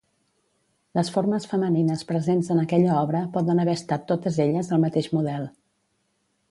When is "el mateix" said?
4.79-5.15